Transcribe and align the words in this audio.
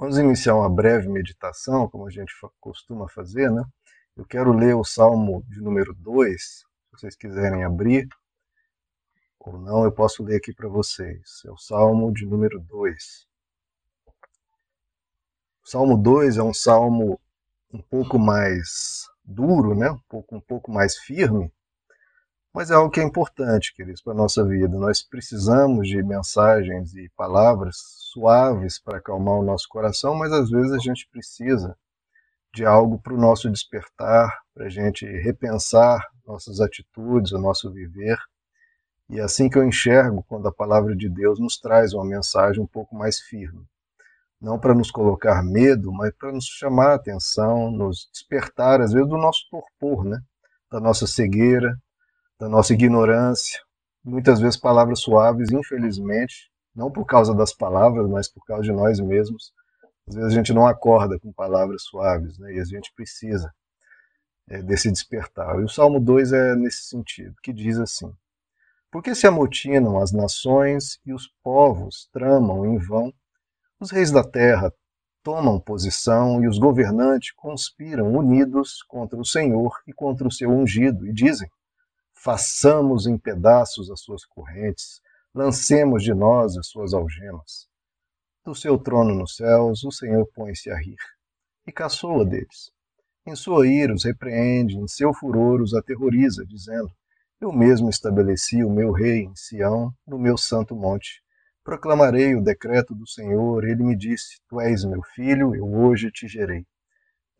Vamos 0.00 0.16
iniciar 0.16 0.54
uma 0.54 0.70
breve 0.70 1.10
meditação, 1.10 1.86
como 1.86 2.06
a 2.06 2.10
gente 2.10 2.32
costuma 2.58 3.06
fazer, 3.06 3.50
né? 3.50 3.62
Eu 4.16 4.24
quero 4.24 4.50
ler 4.50 4.74
o 4.74 4.82
Salmo 4.82 5.44
de 5.46 5.60
número 5.60 5.92
2, 5.92 6.42
se 6.42 6.64
vocês 6.90 7.14
quiserem 7.14 7.64
abrir, 7.64 8.08
ou 9.38 9.58
não, 9.58 9.84
eu 9.84 9.92
posso 9.92 10.22
ler 10.22 10.36
aqui 10.36 10.54
para 10.54 10.70
vocês. 10.70 11.42
É 11.44 11.50
o 11.50 11.58
Salmo 11.58 12.10
de 12.14 12.24
número 12.24 12.58
2. 12.60 13.26
O 15.62 15.68
Salmo 15.68 15.98
2 15.98 16.38
é 16.38 16.42
um 16.42 16.54
salmo 16.54 17.20
um 17.70 17.82
pouco 17.82 18.18
mais 18.18 19.06
duro, 19.22 19.74
né? 19.74 19.90
um, 19.90 20.00
pouco, 20.08 20.34
um 20.34 20.40
pouco 20.40 20.72
mais 20.72 20.96
firme, 20.96 21.52
mas 22.52 22.70
é 22.70 22.74
algo 22.74 22.90
que 22.90 23.00
é 23.00 23.04
importante, 23.04 23.74
queridos, 23.74 24.02
para 24.02 24.12
a 24.12 24.16
nossa 24.16 24.44
vida. 24.44 24.76
Nós 24.76 25.02
precisamos 25.02 25.88
de 25.88 26.02
mensagens 26.02 26.94
e 26.94 27.08
palavras 27.16 27.76
suaves 28.12 28.80
para 28.80 28.98
acalmar 28.98 29.34
o 29.34 29.44
nosso 29.44 29.68
coração, 29.68 30.14
mas 30.16 30.32
às 30.32 30.50
vezes 30.50 30.72
a 30.72 30.78
gente 30.78 31.08
precisa 31.10 31.76
de 32.52 32.64
algo 32.64 32.98
para 32.98 33.14
o 33.14 33.20
nosso 33.20 33.48
despertar, 33.48 34.36
para 34.52 34.66
a 34.66 34.68
gente 34.68 35.06
repensar 35.06 36.04
nossas 36.26 36.60
atitudes, 36.60 37.32
o 37.32 37.38
nosso 37.38 37.70
viver. 37.70 38.18
E 39.08 39.20
é 39.20 39.22
assim 39.22 39.48
que 39.48 39.58
eu 39.58 39.64
enxergo 39.64 40.24
quando 40.28 40.48
a 40.48 40.52
palavra 40.52 40.96
de 40.96 41.08
Deus 41.08 41.38
nos 41.38 41.58
traz 41.58 41.92
uma 41.92 42.04
mensagem 42.04 42.62
um 42.62 42.66
pouco 42.66 42.96
mais 42.96 43.20
firme. 43.20 43.64
Não 44.40 44.58
para 44.58 44.74
nos 44.74 44.90
colocar 44.90 45.42
medo, 45.44 45.92
mas 45.92 46.12
para 46.16 46.32
nos 46.32 46.46
chamar 46.46 46.92
a 46.92 46.94
atenção, 46.94 47.70
nos 47.70 48.08
despertar, 48.12 48.80
às 48.80 48.92
vezes, 48.92 49.08
do 49.08 49.18
nosso 49.18 49.46
torpor, 49.50 50.04
né? 50.04 50.20
da 50.70 50.80
nossa 50.80 51.06
cegueira, 51.06 51.76
da 52.40 52.48
nossa 52.48 52.72
ignorância. 52.72 53.60
Muitas 54.02 54.40
vezes 54.40 54.58
palavras 54.58 55.00
suaves, 55.00 55.52
infelizmente, 55.52 56.50
não 56.74 56.90
por 56.90 57.04
causa 57.04 57.34
das 57.34 57.52
palavras, 57.52 58.08
mas 58.08 58.28
por 58.28 58.42
causa 58.46 58.62
de 58.62 58.72
nós 58.72 58.98
mesmos. 58.98 59.52
Às 60.08 60.14
vezes 60.14 60.32
a 60.32 60.34
gente 60.34 60.52
não 60.54 60.66
acorda 60.66 61.20
com 61.20 61.30
palavras 61.32 61.82
suaves, 61.82 62.38
né? 62.38 62.54
e 62.54 62.60
a 62.60 62.64
gente 62.64 62.90
precisa 62.96 63.52
é, 64.48 64.62
desse 64.62 64.90
despertar. 64.90 65.60
E 65.60 65.64
o 65.64 65.68
Salmo 65.68 66.00
2 66.00 66.32
é 66.32 66.56
nesse 66.56 66.84
sentido, 66.84 67.34
que 67.42 67.52
diz 67.52 67.78
assim: 67.78 68.10
Porque 68.90 69.14
se 69.14 69.26
amotinam 69.26 70.00
as 70.00 70.10
nações 70.10 70.98
e 71.04 71.12
os 71.12 71.28
povos 71.42 72.08
tramam 72.10 72.64
em 72.64 72.78
vão, 72.78 73.12
os 73.78 73.90
reis 73.90 74.10
da 74.10 74.24
terra 74.24 74.72
tomam 75.22 75.60
posição 75.60 76.42
e 76.42 76.48
os 76.48 76.58
governantes 76.58 77.32
conspiram 77.32 78.10
unidos 78.14 78.82
contra 78.88 79.20
o 79.20 79.26
Senhor 79.26 79.78
e 79.86 79.92
contra 79.92 80.26
o 80.26 80.32
seu 80.32 80.50
ungido, 80.50 81.06
e 81.06 81.12
dizem: 81.12 81.48
façamos 82.22 83.06
em 83.06 83.16
pedaços 83.16 83.90
as 83.90 84.00
suas 84.00 84.24
correntes, 84.26 85.00
lancemos 85.34 86.02
de 86.02 86.12
nós 86.12 86.56
as 86.56 86.68
suas 86.68 86.92
algemas. 86.92 87.66
Do 88.44 88.54
seu 88.54 88.78
trono 88.78 89.14
nos 89.14 89.36
céus, 89.36 89.84
o 89.84 89.90
Senhor 89.90 90.26
põe-se 90.34 90.70
a 90.70 90.76
rir, 90.78 90.98
e 91.66 91.72
caçoa 91.72 92.24
deles. 92.24 92.70
Em 93.26 93.34
sua 93.34 93.66
ira 93.66 93.94
os 93.94 94.04
repreende, 94.04 94.76
em 94.76 94.88
seu 94.88 95.14
furor 95.14 95.62
os 95.62 95.74
aterroriza, 95.74 96.44
dizendo: 96.46 96.90
Eu 97.40 97.52
mesmo 97.52 97.88
estabeleci 97.88 98.64
o 98.64 98.70
meu 98.70 98.92
rei 98.92 99.24
em 99.24 99.36
Sião, 99.36 99.92
no 100.06 100.18
meu 100.18 100.36
santo 100.36 100.74
monte. 100.74 101.22
Proclamarei 101.62 102.34
o 102.34 102.42
decreto 102.42 102.94
do 102.94 103.06
Senhor, 103.06 103.64
ele 103.64 103.82
me 103.82 103.96
disse: 103.96 104.40
Tu 104.48 104.60
és 104.60 104.84
meu 104.84 105.02
filho, 105.14 105.54
eu 105.54 105.66
hoje 105.66 106.10
te 106.10 106.26
gerei. 106.26 106.66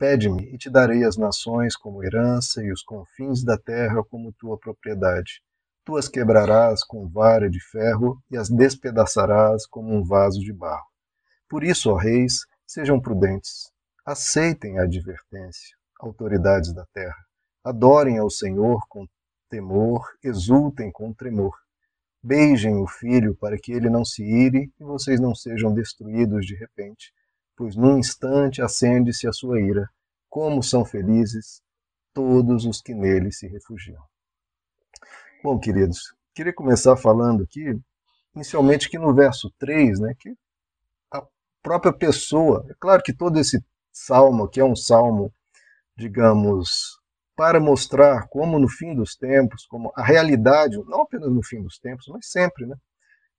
Pede-me, 0.00 0.44
e 0.44 0.56
te 0.56 0.70
darei 0.70 1.04
as 1.04 1.18
nações 1.18 1.76
como 1.76 2.02
herança 2.02 2.64
e 2.64 2.72
os 2.72 2.82
confins 2.82 3.44
da 3.44 3.58
terra 3.58 4.02
como 4.02 4.32
tua 4.32 4.56
propriedade. 4.56 5.42
Tu 5.84 5.94
as 5.94 6.08
quebrarás 6.08 6.82
com 6.82 7.06
vara 7.06 7.50
de 7.50 7.60
ferro 7.60 8.18
e 8.30 8.36
as 8.38 8.48
despedaçarás 8.48 9.66
como 9.66 9.94
um 9.94 10.02
vaso 10.02 10.40
de 10.40 10.54
barro. 10.54 10.86
Por 11.46 11.62
isso, 11.62 11.90
ó 11.90 11.96
reis, 11.96 12.46
sejam 12.66 12.98
prudentes. 12.98 13.70
Aceitem 14.02 14.78
a 14.78 14.84
advertência, 14.84 15.76
autoridades 16.00 16.72
da 16.72 16.86
terra. 16.94 17.22
Adorem 17.62 18.16
ao 18.16 18.30
Senhor 18.30 18.80
com 18.88 19.06
temor, 19.50 20.08
exultem 20.24 20.90
com 20.90 21.12
tremor. 21.12 21.54
Beijem 22.22 22.76
o 22.76 22.86
filho 22.86 23.36
para 23.36 23.58
que 23.58 23.70
ele 23.70 23.90
não 23.90 24.06
se 24.06 24.24
ire 24.24 24.72
e 24.80 24.82
vocês 24.82 25.20
não 25.20 25.34
sejam 25.34 25.74
destruídos 25.74 26.46
de 26.46 26.54
repente 26.54 27.12
pois 27.60 27.76
num 27.76 27.98
instante 27.98 28.62
acende-se 28.62 29.28
a 29.28 29.32
sua 29.34 29.60
ira. 29.60 29.86
Como 30.30 30.62
são 30.62 30.84
felizes 30.84 31.60
todos 32.14 32.64
os 32.64 32.80
que 32.80 32.94
nele 32.94 33.32
se 33.32 33.48
refugiam. 33.48 34.02
Bom, 35.42 35.58
queridos, 35.58 36.14
queria 36.34 36.52
começar 36.52 36.96
falando 36.96 37.42
aqui, 37.42 37.76
inicialmente 38.34 38.88
que 38.88 38.98
no 38.98 39.12
verso 39.12 39.52
3, 39.58 40.00
né, 40.00 40.14
que 40.18 40.34
a 41.12 41.26
própria 41.62 41.92
pessoa, 41.92 42.64
é 42.70 42.74
claro 42.78 43.02
que 43.02 43.12
todo 43.12 43.38
esse 43.38 43.62
salmo 43.92 44.44
aqui 44.44 44.60
é 44.60 44.64
um 44.64 44.76
salmo, 44.76 45.32
digamos, 45.96 47.00
para 47.34 47.58
mostrar 47.58 48.28
como 48.28 48.58
no 48.58 48.68
fim 48.68 48.94
dos 48.94 49.16
tempos, 49.16 49.66
como 49.66 49.92
a 49.96 50.04
realidade, 50.04 50.76
não 50.84 51.02
apenas 51.02 51.32
no 51.32 51.42
fim 51.42 51.62
dos 51.62 51.78
tempos, 51.78 52.06
mas 52.08 52.30
sempre, 52.30 52.66
né? 52.66 52.76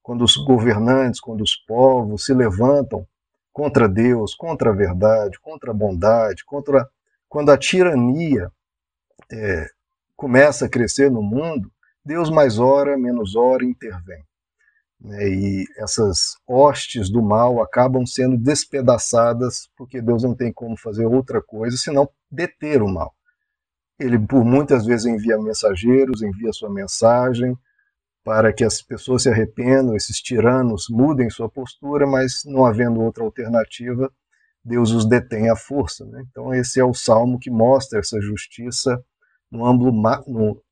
Quando 0.02 0.24
os 0.24 0.36
governantes, 0.36 1.22
quando 1.22 1.42
os 1.42 1.56
povos 1.56 2.26
se 2.26 2.34
levantam 2.34 3.08
contra 3.52 3.88
Deus, 3.88 4.34
contra 4.34 4.72
a 4.72 4.76
verdade, 4.76 5.40
contra 5.40 5.72
a 5.72 5.74
bondade, 5.74 6.46
contra 6.46 6.90
quando 7.28 7.50
a 7.50 7.58
tirania 7.58 8.52
é, 9.32 9.68
começa 10.16 10.66
a 10.66 10.70
crescer 10.70 11.10
no 11.10 11.22
mundo, 11.22 11.72
Deus 12.04 12.30
mais 12.30 12.60
hora, 12.60 12.98
menos 12.98 13.36
hora 13.36 13.64
intervém. 13.64 14.24
Né? 15.00 15.30
E 15.30 15.66
essas 15.78 16.36
hostes 16.48 17.10
do 17.10 17.22
mal 17.22 17.62
acabam 17.62 18.06
sendo 18.06 18.38
despedaçadas 18.38 19.70
porque 19.76 20.02
Deus 20.02 20.24
não 20.24 20.36
tem 20.36 20.52
como 20.52 20.78
fazer 20.78 21.06
outra 21.06 21.42
coisa 21.42 21.78
senão 21.78 22.10
deter 22.30 22.82
o 22.82 22.88
mal. 22.88 23.14
Ele, 24.00 24.18
por 24.18 24.44
muitas 24.44 24.86
vezes, 24.86 25.06
envia 25.06 25.38
mensageiros, 25.38 26.22
envia 26.22 26.52
sua 26.52 26.72
mensagem, 26.72 27.58
para 28.24 28.54
que 28.54 28.64
as 28.64 28.82
pessoas 28.82 29.24
se 29.24 29.30
arrependam, 29.30 29.96
esses 29.96 30.22
tiranos 30.22 30.88
mudem 30.90 31.30
sua 31.30 31.50
postura, 31.50 32.06
mas 32.06 32.44
não 32.46 32.66
havendo 32.66 33.02
outra 33.02 33.24
alternativa, 33.24 34.12
Deus 34.64 34.92
os 34.92 35.06
detém 35.06 35.50
à 35.50 35.56
força. 35.56 36.06
Né? 36.06 36.24
Então, 36.30 36.54
esse 36.54 36.80
é 36.80 36.86
o 36.86 36.94
salmo 36.94 37.40
que 37.40 37.50
mostra 37.50 38.00
essa 38.00 38.22
justiça 38.22 39.04
no 39.50 39.66
âmbito, 39.66 39.92
no, 40.28 40.64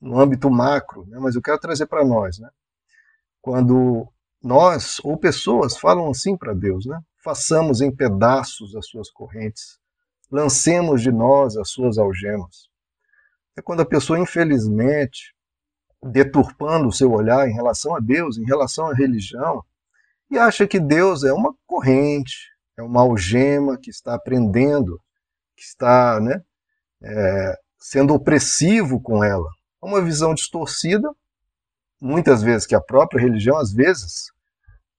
no 0.00 0.20
âmbito 0.20 0.50
macro, 0.50 1.06
né? 1.06 1.18
mas 1.18 1.34
eu 1.34 1.42
quero 1.42 1.58
trazer 1.58 1.86
para 1.86 2.04
nós. 2.04 2.38
Né? 2.38 2.50
Quando 3.40 4.06
nós 4.42 5.00
ou 5.02 5.16
pessoas 5.16 5.76
falam 5.76 6.10
assim 6.10 6.36
para 6.36 6.52
Deus, 6.52 6.84
né? 6.84 7.00
façamos 7.24 7.80
em 7.80 7.94
pedaços 7.94 8.76
as 8.76 8.86
suas 8.86 9.10
correntes, 9.10 9.78
lancemos 10.30 11.02
de 11.02 11.10
nós 11.10 11.56
as 11.56 11.70
suas 11.70 11.98
algemas. 11.98 12.68
É 13.56 13.62
quando 13.62 13.80
a 13.80 13.86
pessoa, 13.86 14.18
infelizmente, 14.18 15.34
deturpando 16.02 16.88
o 16.88 16.92
seu 16.92 17.12
olhar 17.12 17.48
em 17.48 17.52
relação 17.52 17.94
a 17.94 18.00
Deus, 18.00 18.38
em 18.38 18.44
relação 18.44 18.86
à 18.86 18.94
religião, 18.94 19.62
e 20.30 20.38
acha 20.38 20.66
que 20.66 20.80
Deus 20.80 21.24
é 21.24 21.32
uma 21.32 21.54
corrente, 21.66 22.50
é 22.76 22.82
uma 22.82 23.02
algema 23.02 23.76
que 23.76 23.90
está 23.90 24.14
aprendendo, 24.14 25.00
que 25.56 25.62
está 25.62 26.20
né, 26.20 26.42
é, 27.02 27.58
sendo 27.78 28.14
opressivo 28.14 29.00
com 29.00 29.22
ela. 29.22 29.48
É 29.82 29.86
uma 29.86 30.00
visão 30.00 30.34
distorcida, 30.34 31.10
muitas 32.00 32.42
vezes 32.42 32.66
que 32.66 32.74
a 32.74 32.80
própria 32.80 33.20
religião, 33.20 33.58
às 33.58 33.72
vezes, 33.72 34.32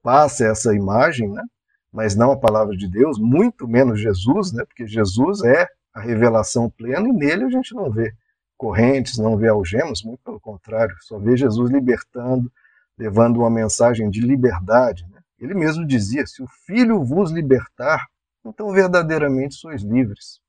passa 0.04 0.46
essa 0.46 0.76
imagem, 0.76 1.30
né, 1.32 1.44
mas 1.92 2.16
não 2.16 2.32
a 2.32 2.40
palavra 2.40 2.76
de 2.76 2.88
Deus, 2.88 3.18
muito 3.18 3.68
menos 3.68 4.00
Jesus, 4.00 4.52
né, 4.52 4.64
porque 4.66 4.86
Jesus 4.86 5.44
é 5.44 5.68
a 5.94 6.00
revelação 6.00 6.70
plena 6.70 7.08
e 7.08 7.12
nele 7.12 7.46
a 7.46 7.50
gente 7.50 7.74
não 7.74 7.90
vê 7.92 8.14
correntes, 8.62 9.18
não 9.18 9.36
vê 9.36 9.48
algemas, 9.48 10.04
muito 10.04 10.22
pelo 10.24 10.40
contrário, 10.40 10.96
só 11.00 11.18
vê 11.18 11.36
Jesus 11.36 11.72
libertando, 11.72 12.52
levando 12.96 13.38
uma 13.38 13.50
mensagem 13.50 14.08
de 14.08 14.22
liberdade. 14.22 15.04
Né? 15.10 15.20
Ele 15.40 15.56
mesmo 15.56 15.84
dizia: 15.84 16.28
se 16.28 16.44
o 16.44 16.48
Filho 16.68 17.04
vos 17.04 17.32
libertar, 17.32 18.06
então 18.46 18.72
verdadeiramente 18.72 19.56
sois 19.56 19.82
livres. 19.82 20.40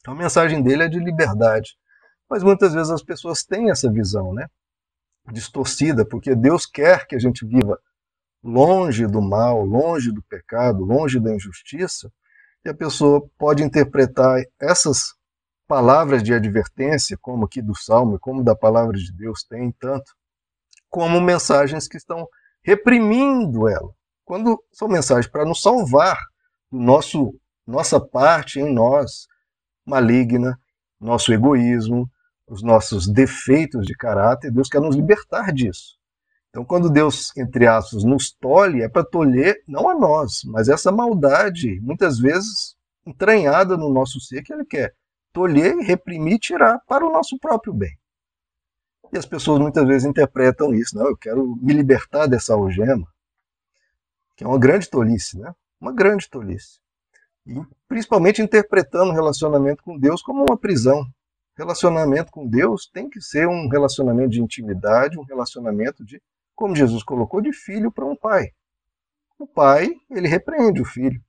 Então 0.00 0.14
a 0.14 0.16
mensagem 0.16 0.62
dele 0.62 0.84
é 0.84 0.88
de 0.88 0.98
liberdade. 0.98 1.76
Mas 2.30 2.42
muitas 2.42 2.72
vezes 2.72 2.90
as 2.90 3.02
pessoas 3.02 3.44
têm 3.44 3.70
essa 3.70 3.92
visão, 3.92 4.32
né? 4.32 4.46
Distorcida, 5.30 6.02
porque 6.02 6.34
Deus 6.34 6.64
quer 6.64 7.06
que 7.06 7.14
a 7.14 7.18
gente 7.18 7.44
viva 7.44 7.78
longe 8.42 9.06
do 9.06 9.20
mal, 9.20 9.62
longe 9.66 10.10
do 10.10 10.22
pecado, 10.22 10.82
longe 10.82 11.20
da 11.20 11.34
injustiça, 11.34 12.10
e 12.64 12.70
a 12.70 12.74
pessoa 12.74 13.22
pode 13.36 13.62
interpretar 13.62 14.42
essas 14.58 15.14
palavras 15.66 16.22
de 16.22 16.32
advertência, 16.34 17.18
como 17.20 17.44
aqui 17.44 17.62
do 17.62 17.74
Salmo, 17.74 18.18
como 18.18 18.44
da 18.44 18.54
palavra 18.54 18.96
de 18.96 19.12
Deus 19.12 19.42
tem 19.44 19.72
tanto, 19.72 20.12
como 20.88 21.20
mensagens 21.20 21.88
que 21.88 21.96
estão 21.96 22.28
reprimindo 22.62 23.68
ela. 23.68 23.90
Quando 24.24 24.62
são 24.72 24.88
mensagens 24.88 25.26
para 25.26 25.44
nos 25.44 25.60
salvar 25.60 26.18
do 26.70 26.78
nosso 26.78 27.34
nossa 27.66 27.98
parte 27.98 28.60
em 28.60 28.72
nós 28.72 29.26
maligna, 29.86 30.58
nosso 31.00 31.32
egoísmo, 31.32 32.10
os 32.46 32.62
nossos 32.62 33.06
defeitos 33.06 33.86
de 33.86 33.94
caráter, 33.94 34.50
Deus 34.50 34.68
quer 34.68 34.80
nos 34.80 34.96
libertar 34.96 35.52
disso. 35.52 35.96
Então, 36.50 36.64
quando 36.64 36.90
Deus, 36.90 37.36
entre 37.36 37.66
aspas, 37.66 38.04
nos 38.04 38.32
tolhe, 38.32 38.82
é 38.82 38.88
para 38.88 39.04
tolher 39.04 39.56
não 39.66 39.88
a 39.88 39.94
nós, 39.94 40.42
mas 40.44 40.68
essa 40.68 40.92
maldade, 40.92 41.80
muitas 41.80 42.18
vezes 42.18 42.76
entranhada 43.04 43.76
no 43.76 43.92
nosso 43.92 44.20
ser, 44.20 44.42
que 44.42 44.52
Ele 44.52 44.64
quer 44.64 44.94
tolher, 45.34 45.76
reprimir, 45.78 46.38
tirar 46.38 46.78
para 46.86 47.04
o 47.04 47.12
nosso 47.12 47.36
próprio 47.38 47.74
bem. 47.74 47.98
E 49.12 49.18
as 49.18 49.26
pessoas 49.26 49.60
muitas 49.60 49.86
vezes 49.86 50.06
interpretam 50.06 50.72
isso, 50.72 50.96
não, 50.96 51.08
eu 51.08 51.16
quero 51.16 51.56
me 51.60 51.72
libertar 51.72 52.26
dessa 52.26 52.54
algema, 52.54 53.06
que 54.36 54.44
é 54.44 54.46
uma 54.46 54.58
grande 54.58 54.88
tolice, 54.88 55.38
né? 55.38 55.52
Uma 55.80 55.92
grande 55.92 56.30
tolice. 56.30 56.78
E 57.46 57.60
principalmente 57.86 58.40
interpretando 58.40 59.10
o 59.10 59.14
relacionamento 59.14 59.82
com 59.82 59.98
Deus 59.98 60.22
como 60.22 60.44
uma 60.48 60.56
prisão. 60.56 61.04
Relacionamento 61.56 62.32
com 62.32 62.48
Deus 62.48 62.88
tem 62.92 63.10
que 63.10 63.20
ser 63.20 63.46
um 63.46 63.68
relacionamento 63.68 64.30
de 64.30 64.40
intimidade, 64.40 65.18
um 65.18 65.24
relacionamento 65.24 66.04
de 66.04 66.20
como 66.54 66.74
Jesus 66.74 67.02
colocou, 67.02 67.40
de 67.40 67.52
filho 67.52 67.92
para 67.92 68.04
um 68.04 68.16
pai. 68.16 68.50
O 69.38 69.46
pai, 69.46 69.90
ele 70.10 70.28
repreende 70.28 70.80
o 70.80 70.84
filho. 70.84 71.20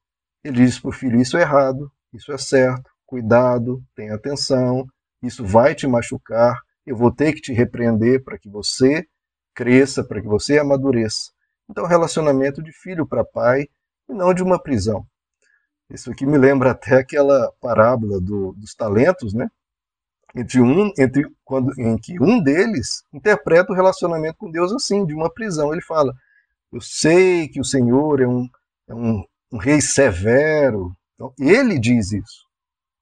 Ele 0.44 0.64
diz 0.64 0.80
para 0.80 0.90
o 0.90 0.94
filho: 0.94 1.20
Isso 1.20 1.38
é 1.38 1.42
errado, 1.42 1.92
isso 2.14 2.32
é 2.32 2.38
certo, 2.38 2.90
cuidado, 3.06 3.84
tenha 3.96 4.16
atenção, 4.16 4.88
isso 5.22 5.46
vai 5.46 5.76
te 5.76 5.88
machucar, 5.88 6.60
eu 6.86 6.96
vou 6.96 7.12
ter 7.12 7.34
que 7.34 7.42
te 7.42 7.54
repreender 7.54 8.24
para 8.24 8.38
que 8.38 8.50
você 8.50 9.06
cresça, 9.54 10.04
para 10.04 10.22
que 10.22 10.28
você 10.28 10.60
amadureça. 10.60 11.32
Então, 11.70 11.86
relacionamento 11.86 12.62
de 12.62 12.72
filho 12.72 13.08
para 13.08 13.24
pai 13.24 13.68
e 14.10 14.14
não 14.14 14.34
de 14.34 14.44
uma 14.44 14.62
prisão. 14.62 15.06
Isso 15.90 16.12
aqui 16.12 16.26
me 16.26 16.38
lembra 16.38 16.72
até 16.72 16.98
aquela 16.98 17.52
parábola 17.62 18.20
do, 18.20 18.54
dos 18.54 18.76
talentos, 18.76 19.34
né? 19.34 19.50
entre 20.36 20.60
um, 20.62 20.92
entre 21.00 21.26
quando, 21.44 21.72
em 21.80 21.98
que 21.98 22.22
um 22.22 22.42
deles 22.44 23.04
interpreta 23.14 23.72
o 23.72 23.76
relacionamento 23.76 24.38
com 24.38 24.52
Deus 24.52 24.72
assim, 24.74 25.06
de 25.06 25.14
uma 25.14 25.34
prisão. 25.34 25.72
Ele 25.72 25.82
fala: 25.82 26.14
Eu 26.72 26.82
sei 26.82 27.48
que 27.48 27.60
o 27.60 27.66
Senhor 27.66 28.22
é 28.22 28.28
um, 28.28 28.48
é 28.88 28.94
um, 28.94 29.24
um 29.52 29.58
rei 29.58 29.80
severo. 29.80 30.96
Então, 31.16 31.34
ele 31.40 31.80
diz 31.80 32.12
isso. 32.12 32.45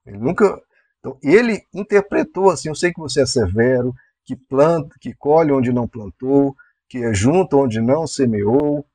Ele 0.06 0.18
nunca. 0.18 0.62
Então, 1.00 1.18
ele 1.22 1.66
interpretou 1.74 2.50
assim: 2.50 2.70
Eu 2.70 2.76
sei 2.76 2.92
que 2.92 3.00
você 3.00 3.22
é 3.22 3.26
severo, 3.26 3.94
que 4.26 4.36
planta, 4.36 4.96
que 5.00 5.14
colhe 5.14 5.52
onde 5.52 5.72
não 5.72 5.88
plantou, 5.88 6.56
que 6.88 7.00
é 7.00 7.14
junto 7.14 7.58
onde 7.58 7.82
não 7.82 8.06
semeou. 8.08 8.86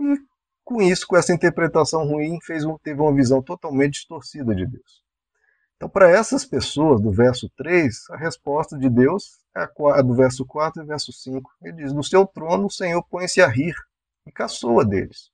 E 0.00 0.16
com 0.64 0.80
isso, 0.80 1.06
com 1.06 1.16
essa 1.16 1.34
interpretação 1.34 2.06
ruim, 2.06 2.38
fez, 2.42 2.64
teve 2.82 3.00
uma 3.00 3.14
visão 3.14 3.42
totalmente 3.42 3.94
distorcida 3.94 4.54
de 4.54 4.66
Deus. 4.66 5.02
Então, 5.76 5.90
para 5.90 6.08
essas 6.08 6.44
pessoas, 6.44 7.00
do 7.00 7.10
verso 7.10 7.50
3, 7.56 8.10
a 8.10 8.16
resposta 8.16 8.78
de 8.78 8.88
Deus 8.88 9.40
é 9.56 9.62
a 9.62 10.02
do 10.02 10.14
verso 10.14 10.46
4 10.46 10.80
e 10.80 10.86
verso 10.86 11.12
5. 11.12 11.50
Ele 11.60 11.78
diz: 11.78 11.92
No 11.92 12.04
seu 12.04 12.24
trono 12.24 12.66
o 12.66 12.70
Senhor 12.70 13.02
põe-se 13.10 13.42
a 13.42 13.48
rir 13.48 13.74
e 14.24 14.30
caçoa 14.30 14.84
deles. 14.84 15.31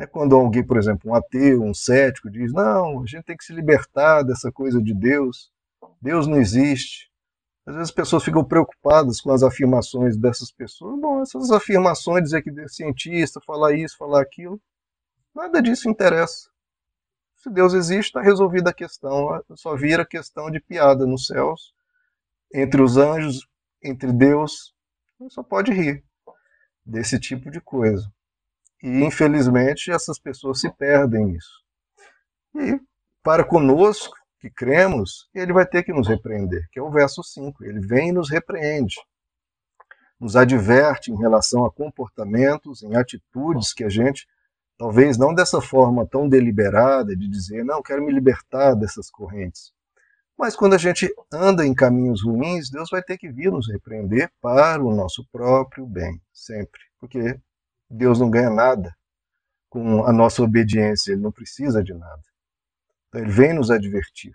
É 0.00 0.06
quando 0.06 0.34
alguém, 0.34 0.66
por 0.66 0.78
exemplo, 0.78 1.10
um 1.10 1.14
ateu, 1.14 1.62
um 1.62 1.74
cético, 1.74 2.30
diz: 2.30 2.54
Não, 2.54 3.02
a 3.02 3.06
gente 3.06 3.24
tem 3.24 3.36
que 3.36 3.44
se 3.44 3.52
libertar 3.52 4.22
dessa 4.22 4.50
coisa 4.50 4.82
de 4.82 4.94
Deus, 4.94 5.52
Deus 6.00 6.26
não 6.26 6.38
existe. 6.38 7.10
Às 7.66 7.74
vezes 7.74 7.90
as 7.90 7.94
pessoas 7.94 8.24
ficam 8.24 8.42
preocupadas 8.42 9.20
com 9.20 9.30
as 9.30 9.42
afirmações 9.42 10.16
dessas 10.16 10.50
pessoas. 10.50 10.98
Bom, 10.98 11.20
essas 11.20 11.50
afirmações, 11.50 12.24
dizer 12.24 12.40
que 12.40 12.48
é 12.48 12.66
cientista, 12.66 13.42
falar 13.46 13.74
isso, 13.74 13.98
falar 13.98 14.22
aquilo, 14.22 14.58
nada 15.34 15.60
disso 15.60 15.86
interessa. 15.86 16.48
Se 17.36 17.50
Deus 17.50 17.74
existe, 17.74 18.08
está 18.08 18.22
resolvida 18.22 18.70
a 18.70 18.74
questão. 18.74 19.28
Só 19.54 19.76
vira 19.76 20.06
questão 20.06 20.50
de 20.50 20.60
piada 20.60 21.04
nos 21.04 21.26
céus, 21.26 21.74
entre 22.54 22.80
os 22.80 22.96
anjos, 22.96 23.46
entre 23.84 24.10
Deus. 24.14 24.74
Só 25.28 25.42
pode 25.42 25.72
rir 25.72 26.02
desse 26.86 27.20
tipo 27.20 27.50
de 27.50 27.60
coisa. 27.60 28.10
E, 28.82 29.04
infelizmente, 29.04 29.90
essas 29.90 30.18
pessoas 30.18 30.60
se 30.60 30.70
perdem 30.70 31.26
nisso. 31.26 31.62
E, 32.54 32.80
para 33.22 33.44
conosco, 33.44 34.16
que 34.40 34.50
cremos, 34.50 35.28
ele 35.34 35.52
vai 35.52 35.66
ter 35.66 35.82
que 35.82 35.92
nos 35.92 36.08
repreender, 36.08 36.66
que 36.72 36.78
é 36.78 36.82
o 36.82 36.90
verso 36.90 37.22
5. 37.22 37.64
Ele 37.64 37.80
vem 37.80 38.08
e 38.08 38.12
nos 38.12 38.30
repreende. 38.30 38.96
Nos 40.18 40.36
adverte 40.36 41.10
em 41.10 41.16
relação 41.16 41.64
a 41.64 41.72
comportamentos, 41.72 42.82
em 42.82 42.96
atitudes 42.96 43.72
que 43.72 43.84
a 43.84 43.88
gente 43.88 44.26
Talvez 44.80 45.18
não 45.18 45.34
dessa 45.34 45.60
forma 45.60 46.06
tão 46.06 46.26
deliberada 46.26 47.14
de 47.14 47.28
dizer, 47.28 47.62
não, 47.62 47.82
quero 47.82 48.02
me 48.02 48.10
libertar 48.10 48.72
dessas 48.72 49.10
correntes. 49.10 49.74
Mas 50.38 50.56
quando 50.56 50.72
a 50.72 50.78
gente 50.78 51.14
anda 51.30 51.66
em 51.66 51.74
caminhos 51.74 52.24
ruins, 52.24 52.70
Deus 52.70 52.88
vai 52.88 53.02
ter 53.02 53.18
que 53.18 53.30
vir 53.30 53.52
nos 53.52 53.70
repreender 53.70 54.32
para 54.40 54.82
o 54.82 54.96
nosso 54.96 55.22
próprio 55.30 55.84
bem, 55.84 56.18
sempre. 56.32 56.80
Porque 56.98 57.38
Deus 57.90 58.20
não 58.20 58.30
ganha 58.30 58.50
nada 58.50 58.94
com 59.68 60.04
a 60.04 60.12
nossa 60.12 60.42
obediência, 60.42 61.12
ele 61.12 61.20
não 61.20 61.32
precisa 61.32 61.82
de 61.82 61.92
nada. 61.92 62.22
Então 63.08 63.20
ele 63.20 63.30
vem 63.30 63.52
nos 63.52 63.70
advertir. 63.70 64.32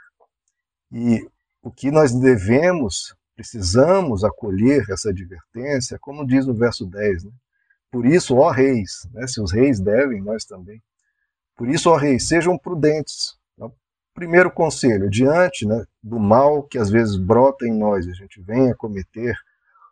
E 0.92 1.28
o 1.62 1.72
que 1.72 1.90
nós 1.90 2.14
devemos, 2.14 3.16
precisamos 3.36 4.24
acolher 4.24 4.86
essa 4.90 5.10
advertência, 5.10 5.98
como 6.00 6.26
diz 6.26 6.46
no 6.46 6.54
verso 6.54 6.86
10, 6.86 7.24
né? 7.26 7.32
Por 7.92 8.06
isso, 8.06 8.36
ó 8.36 8.50
reis, 8.50 9.08
né, 9.14 9.26
se 9.26 9.40
os 9.40 9.54
reis 9.54 9.80
devem, 9.80 10.22
nós 10.22 10.44
também. 10.44 10.82
Por 11.56 11.70
isso, 11.70 11.90
ó 11.90 11.96
reis, 11.96 12.28
sejam 12.28 12.58
prudentes. 12.58 13.38
Então, 13.54 13.74
primeiro 14.14 14.52
conselho, 14.52 15.10
diante 15.10 15.66
né, 15.66 15.86
do 16.04 16.20
mal 16.20 16.64
que 16.64 16.78
às 16.78 16.90
vezes 16.90 17.16
brota 17.16 17.66
em 17.66 17.74
nós 17.74 18.06
a 18.08 18.12
gente 18.12 18.42
vem 18.42 18.70
a 18.70 18.76
cometer, 18.76 19.34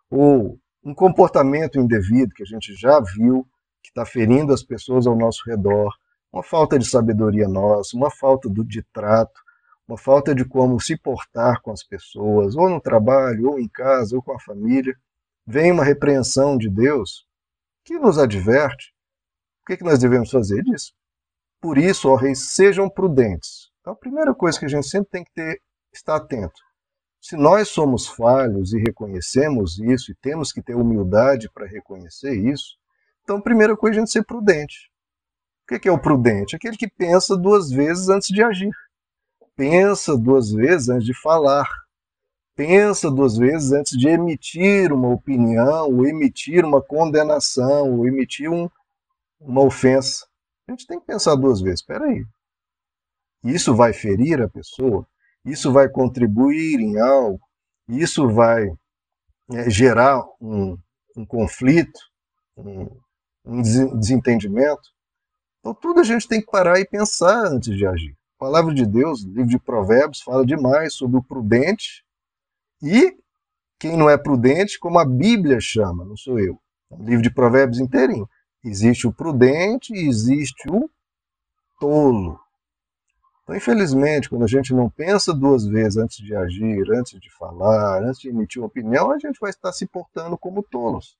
ou 0.09 0.59
um 0.83 0.93
comportamento 0.93 1.79
indevido 1.79 2.33
que 2.33 2.43
a 2.43 2.45
gente 2.45 2.75
já 2.75 2.99
viu, 2.99 3.47
que 3.83 3.89
está 3.89 4.05
ferindo 4.05 4.53
as 4.53 4.63
pessoas 4.63 5.05
ao 5.05 5.15
nosso 5.15 5.43
redor, 5.45 5.93
uma 6.31 6.41
falta 6.41 6.79
de 6.79 6.85
sabedoria 6.85 7.47
nossa, 7.47 7.95
uma 7.95 8.09
falta 8.09 8.49
de 8.49 8.81
trato, 8.93 9.39
uma 9.87 9.97
falta 9.97 10.33
de 10.33 10.45
como 10.45 10.79
se 10.79 10.97
portar 10.97 11.61
com 11.61 11.71
as 11.71 11.83
pessoas, 11.83 12.55
ou 12.55 12.69
no 12.69 12.81
trabalho, 12.81 13.51
ou 13.51 13.59
em 13.59 13.67
casa, 13.67 14.15
ou 14.15 14.23
com 14.23 14.33
a 14.33 14.39
família, 14.39 14.95
vem 15.45 15.71
uma 15.71 15.83
repreensão 15.83 16.57
de 16.57 16.69
Deus, 16.69 17.27
que 17.83 17.99
nos 17.99 18.17
adverte 18.17 18.93
o 19.61 19.65
que, 19.65 19.77
que 19.77 19.83
nós 19.83 19.99
devemos 19.99 20.31
fazer 20.31 20.63
disso. 20.63 20.93
Por 21.61 21.77
isso, 21.77 22.09
ó 22.09 22.15
reis, 22.15 22.53
sejam 22.53 22.89
prudentes. 22.89 23.69
Então, 23.81 23.93
a 23.93 23.97
primeira 23.97 24.33
coisa 24.33 24.57
que 24.57 24.65
a 24.65 24.69
gente 24.69 24.87
sempre 24.87 25.09
tem 25.09 25.23
que 25.23 25.31
ter, 25.33 25.61
estar 25.93 26.15
atento. 26.15 26.61
Se 27.21 27.37
nós 27.37 27.69
somos 27.69 28.07
falhos 28.07 28.73
e 28.73 28.79
reconhecemos 28.79 29.79
isso, 29.79 30.11
e 30.11 30.15
temos 30.15 30.51
que 30.51 30.61
ter 30.61 30.75
humildade 30.75 31.49
para 31.53 31.65
reconhecer 31.65 32.33
isso, 32.33 32.77
então 33.23 33.41
primeira 33.41 33.75
coisa 33.75 33.97
a 33.97 33.99
gente 33.99 34.11
ser 34.11 34.23
prudente. 34.23 34.91
O 35.63 35.79
que 35.79 35.87
é 35.87 35.91
o 35.91 35.99
prudente? 35.99 36.55
Aquele 36.55 36.77
que 36.77 36.89
pensa 36.89 37.37
duas 37.37 37.71
vezes 37.71 38.09
antes 38.09 38.27
de 38.27 38.43
agir. 38.43 38.71
Pensa 39.55 40.17
duas 40.17 40.51
vezes 40.51 40.89
antes 40.89 41.05
de 41.05 41.13
falar 41.21 41.67
pensa 42.55 43.09
duas 43.09 43.37
vezes 43.37 43.71
antes 43.71 43.97
de 43.97 44.07
emitir 44.07 44.91
uma 44.91 45.09
opinião, 45.09 45.87
ou 45.87 46.05
emitir 46.05 46.63
uma 46.65 46.81
condenação, 46.81 47.97
ou 47.97 48.07
emitir 48.07 48.49
um, 48.49 48.69
uma 49.39 49.61
ofensa. 49.61 50.25
A 50.67 50.71
gente 50.71 50.87
tem 50.87 50.99
que 50.99 51.05
pensar 51.05 51.35
duas 51.35 51.61
vezes. 51.61 51.81
Espera 51.81 52.05
aí. 52.05 52.23
Isso 53.43 53.75
vai 53.75 53.93
ferir 53.93 54.41
a 54.41 54.49
pessoa? 54.49 55.05
Isso 55.43 55.71
vai 55.71 55.89
contribuir 55.89 56.79
em 56.79 56.99
algo? 56.99 57.41
Isso 57.87 58.29
vai 58.29 58.65
é, 59.51 59.69
gerar 59.69 60.23
um, 60.39 60.77
um 61.17 61.25
conflito, 61.25 61.99
um, 62.55 62.87
um 63.45 63.61
desentendimento? 63.61 64.89
Então, 65.59 65.73
tudo 65.73 65.99
a 65.99 66.03
gente 66.03 66.27
tem 66.27 66.41
que 66.41 66.51
parar 66.51 66.79
e 66.79 66.85
pensar 66.85 67.47
antes 67.47 67.75
de 67.75 67.85
agir. 67.85 68.15
A 68.37 68.45
palavra 68.45 68.73
de 68.73 68.85
Deus, 68.85 69.23
livro 69.23 69.47
de 69.47 69.59
Provérbios, 69.59 70.21
fala 70.21 70.45
demais 70.45 70.93
sobre 70.93 71.17
o 71.17 71.23
prudente 71.23 72.03
e 72.81 73.17
quem 73.79 73.97
não 73.97 74.09
é 74.09 74.17
prudente, 74.17 74.79
como 74.79 74.99
a 74.99 75.05
Bíblia 75.05 75.59
chama, 75.59 76.05
não 76.05 76.15
sou 76.15 76.39
eu. 76.39 76.57
É 76.89 76.95
um 76.95 77.03
livro 77.03 77.21
de 77.21 77.33
provérbios 77.33 77.79
inteirinho. 77.79 78.29
Existe 78.63 79.07
o 79.07 79.13
prudente 79.13 79.93
e 79.93 80.07
existe 80.07 80.69
o 80.69 80.89
tolo. 81.79 82.39
Então, 83.43 83.55
infelizmente, 83.55 84.29
quando 84.29 84.43
a 84.43 84.47
gente 84.47 84.73
não 84.73 84.89
pensa 84.89 85.33
duas 85.33 85.65
vezes 85.65 85.97
antes 85.97 86.17
de 86.17 86.33
agir, 86.33 86.89
antes 86.93 87.19
de 87.19 87.29
falar, 87.29 88.01
antes 88.03 88.21
de 88.21 88.29
emitir 88.29 88.61
uma 88.61 88.67
opinião, 88.67 89.11
a 89.11 89.19
gente 89.19 89.37
vai 89.39 89.49
estar 89.49 89.73
se 89.73 89.85
portando 89.85 90.37
como 90.37 90.63
tolos. 90.63 91.17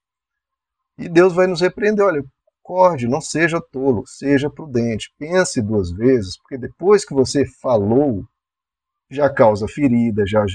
E 0.98 1.10
Deus 1.10 1.34
vai 1.34 1.48
nos 1.48 1.62
repreender: 1.62 2.06
olha, 2.06 2.24
acorde, 2.64 3.08
não 3.08 3.20
seja 3.20 3.62
tolo, 3.62 4.04
seja 4.08 4.50
prudente, 4.50 5.14
pense 5.18 5.62
duas 5.62 5.92
vezes, 5.92 6.38
porque 6.38 6.58
depois 6.58 7.06
que 7.06 7.14
você 7.14 7.46
falou, 7.46 8.26
já 9.10 9.30
causa 9.30 9.68
ferida, 9.68 10.24
já 10.26 10.46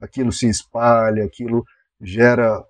aquilo 0.00 0.32
se 0.32 0.48
espalha, 0.48 1.24
aquilo 1.24 1.64
gera. 2.00 2.64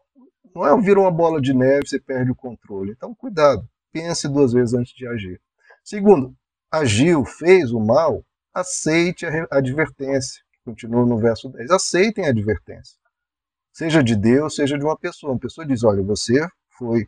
Não 0.54 0.66
é 0.66 0.80
vira 0.82 1.00
uma 1.00 1.11
bola 1.11 1.40
de 1.40 1.54
neve, 1.54 1.87
você 1.87 2.00
perde 2.00 2.30
o 2.30 2.37
controle. 2.37 2.92
Então, 2.92 3.14
cuidado, 3.14 3.68
pense 3.92 4.28
duas 4.28 4.52
vezes 4.52 4.75
antes 4.75 4.92
de 4.94 5.06
agir. 5.06 5.40
Segundo, 5.85 6.35
agiu, 6.70 7.25
fez 7.25 7.70
o 7.73 7.78
mal, 7.78 8.25
aceite 8.52 9.25
a 9.25 9.47
advertência. 9.50 10.42
Continua 10.64 11.06
no 11.06 11.18
verso 11.18 11.49
10. 11.50 11.70
Aceitem 11.70 12.26
a 12.26 12.30
advertência. 12.30 12.99
Seja 13.73 14.02
de 14.02 14.16
Deus, 14.16 14.56
seja 14.56 14.76
de 14.76 14.85
uma 14.85 14.99
pessoa. 14.99 15.32
Uma 15.32 15.38
pessoa 15.38 15.66
diz: 15.66 15.85
olha, 15.85 16.02
você 16.02 16.47
foi 16.78 17.06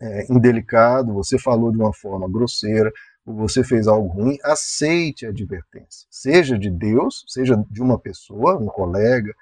é, 0.00 0.32
indelicado, 0.32 1.14
você 1.14 1.38
falou 1.38 1.70
de 1.70 1.78
uma 1.78 1.92
forma 1.92 2.28
grosseira, 2.28 2.92
ou 3.24 3.34
você 3.36 3.62
fez 3.62 3.86
algo 3.86 4.08
ruim, 4.08 4.36
aceite 4.42 5.24
a 5.24 5.28
advertência. 5.28 6.06
Seja 6.10 6.58
de 6.58 6.68
Deus, 6.68 7.24
seja 7.28 7.56
de 7.70 7.80
uma 7.80 7.98
pessoa, 7.98 8.58
um 8.58 8.66
colega, 8.66 9.32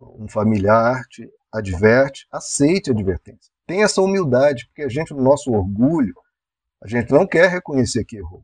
um 0.00 0.28
familiar, 0.28 1.04
te 1.08 1.30
adverte, 1.52 2.26
aceite 2.30 2.90
a 2.90 2.92
advertência. 2.92 3.52
Tenha 3.66 3.84
essa 3.84 4.02
humildade, 4.02 4.66
porque 4.66 4.82
a 4.82 4.88
gente, 4.88 5.14
no 5.14 5.22
nosso 5.22 5.52
orgulho, 5.52 6.14
a 6.82 6.88
gente 6.88 7.12
não 7.12 7.26
quer 7.26 7.48
reconhecer 7.48 8.04
que 8.04 8.16
errou. 8.16 8.42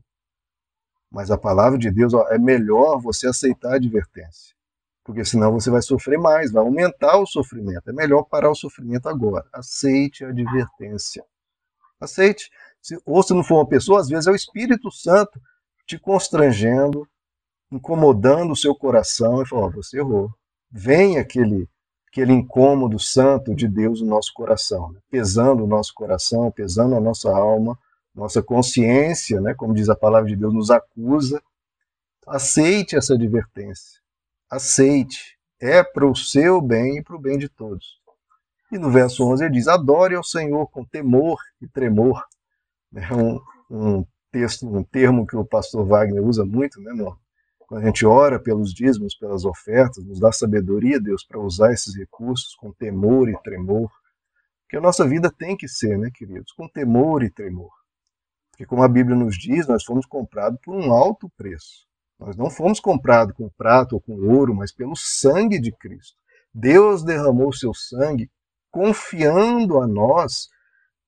Mas 1.11 1.31
a 1.31 1.37
palavra 1.37 1.77
de 1.77 1.91
Deus 1.91 2.13
ó, 2.13 2.27
é 2.29 2.37
melhor 2.37 2.99
você 3.01 3.27
aceitar 3.27 3.73
a 3.73 3.75
advertência. 3.75 4.55
Porque 5.07 5.23
senão 5.23 5.53
você 5.53 5.71
vai 5.71 5.81
sofrer 5.81 6.19
mais, 6.19 6.51
vai 6.51 6.61
aumentar 6.61 7.17
o 7.17 7.25
sofrimento. 7.25 7.89
É 7.89 7.93
melhor 7.93 8.23
parar 8.23 8.51
o 8.51 8.55
sofrimento 8.55 9.07
agora. 9.07 9.47
Aceite 9.53 10.25
a 10.25 10.27
advertência. 10.27 11.23
Aceite. 11.97 12.49
Se, 12.81 12.99
ou 13.05 13.23
se 13.23 13.33
não 13.33 13.41
for 13.41 13.55
uma 13.55 13.69
pessoa, 13.69 14.01
às 14.01 14.09
vezes 14.09 14.27
é 14.27 14.31
o 14.31 14.35
Espírito 14.35 14.91
Santo 14.91 15.39
te 15.85 15.97
constrangendo, 15.97 17.07
incomodando 17.71 18.51
o 18.51 18.55
seu 18.55 18.75
coração 18.75 19.41
e 19.41 19.47
falando: 19.47 19.77
oh, 19.77 19.81
você 19.81 19.99
errou. 19.99 20.29
Vem 20.69 21.17
aquele, 21.17 21.69
aquele 22.11 22.33
incômodo 22.33 22.99
santo 22.99 23.55
de 23.55 23.65
Deus 23.65 24.01
no 24.01 24.07
nosso 24.07 24.33
coração, 24.33 24.91
né? 24.91 24.99
pesando 25.09 25.63
o 25.63 25.67
nosso 25.67 25.93
coração, 25.93 26.51
pesando 26.51 26.97
a 26.97 26.99
nossa 26.99 27.31
alma, 27.31 27.79
nossa 28.13 28.43
consciência, 28.43 29.39
né? 29.39 29.53
como 29.53 29.73
diz 29.73 29.87
a 29.87 29.95
palavra 29.95 30.27
de 30.27 30.35
Deus, 30.35 30.53
nos 30.53 30.69
acusa. 30.69 31.41
Aceite 32.27 32.97
essa 32.97 33.13
advertência. 33.13 34.05
Aceite. 34.49 35.37
É 35.59 35.83
para 35.83 36.05
o 36.05 36.15
seu 36.15 36.61
bem 36.61 36.97
e 36.97 37.03
para 37.03 37.15
o 37.15 37.19
bem 37.19 37.37
de 37.37 37.49
todos. 37.49 37.99
E 38.71 38.77
no 38.77 38.91
verso 38.91 39.23
11 39.25 39.45
ele 39.45 39.53
diz: 39.53 39.67
Adore 39.67 40.15
ao 40.15 40.23
Senhor 40.23 40.67
com 40.67 40.85
temor 40.85 41.39
e 41.61 41.67
tremor. 41.67 42.23
É 42.95 43.13
um, 43.13 43.39
um 43.69 44.05
texto, 44.31 44.67
um 44.67 44.83
termo 44.83 45.25
que 45.25 45.35
o 45.35 45.45
pastor 45.45 45.85
Wagner 45.85 46.23
usa 46.23 46.45
muito, 46.45 46.79
né, 46.81 46.93
no, 46.93 47.17
quando 47.67 47.83
a 47.83 47.85
gente 47.85 48.05
ora 48.05 48.39
pelos 48.39 48.73
dízimos, 48.73 49.13
pelas 49.15 49.43
ofertas, 49.43 50.03
nos 50.05 50.19
dá 50.19 50.31
sabedoria, 50.31 51.01
Deus, 51.01 51.25
para 51.25 51.39
usar 51.39 51.73
esses 51.73 51.95
recursos 51.95 52.55
com 52.55 52.71
temor 52.71 53.29
e 53.29 53.37
tremor. 53.43 53.91
Porque 54.61 54.77
a 54.77 54.81
nossa 54.81 55.07
vida 55.07 55.31
tem 55.31 55.55
que 55.55 55.67
ser, 55.67 55.97
né, 55.97 56.09
queridos, 56.13 56.51
com 56.53 56.67
temor 56.67 57.23
e 57.23 57.29
tremor. 57.29 57.71
Porque, 58.51 58.65
como 58.65 58.83
a 58.83 58.87
Bíblia 58.87 59.15
nos 59.15 59.37
diz, 59.37 59.67
nós 59.67 59.83
fomos 59.83 60.05
comprados 60.05 60.59
por 60.63 60.75
um 60.75 60.91
alto 60.91 61.29
preço. 61.37 61.86
Nós 62.19 62.35
não 62.35 62.49
fomos 62.49 62.79
comprados 62.79 63.35
com 63.35 63.49
prata 63.49 63.95
ou 63.95 64.01
com 64.01 64.13
ouro, 64.13 64.55
mas 64.55 64.71
pelo 64.71 64.95
sangue 64.95 65.59
de 65.59 65.71
Cristo. 65.71 66.17
Deus 66.53 67.03
derramou 67.03 67.53
seu 67.53 67.73
sangue 67.73 68.29
confiando 68.71 69.79
a 69.79 69.87
nós 69.87 70.49